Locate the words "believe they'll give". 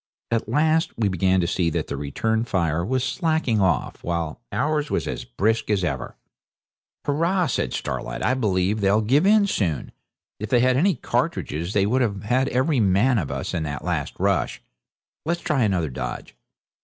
8.33-9.27